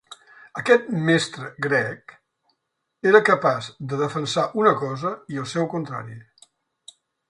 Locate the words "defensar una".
4.03-4.75